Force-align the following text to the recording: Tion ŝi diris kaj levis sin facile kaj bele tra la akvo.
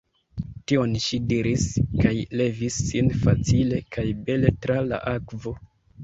Tion 0.69 0.93
ŝi 1.07 1.17
diris 1.31 1.65
kaj 1.99 2.13
levis 2.41 2.77
sin 2.85 3.11
facile 3.25 3.81
kaj 3.97 4.05
bele 4.31 4.53
tra 4.65 4.79
la 4.87 4.99
akvo. 5.13 5.55